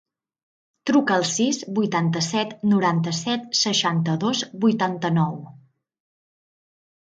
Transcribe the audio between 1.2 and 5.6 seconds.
sis, vuitanta-set, noranta-set, seixanta-dos, vuitanta-nou.